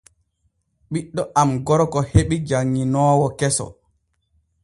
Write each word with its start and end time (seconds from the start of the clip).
Ɓiɗɗo 0.91 1.21
am 1.39 1.49
gorko 1.65 1.99
heɓi 2.11 2.35
janŋinoowo 2.47 3.27
keso. 3.39 3.65